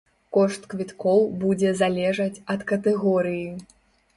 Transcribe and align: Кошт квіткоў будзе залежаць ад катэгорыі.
Кошт 0.37 0.63
квіткоў 0.71 1.21
будзе 1.43 1.73
залежаць 1.81 2.41
ад 2.55 2.61
катэгорыі. 2.73 3.45